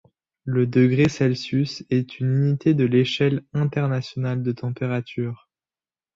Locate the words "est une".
1.91-2.33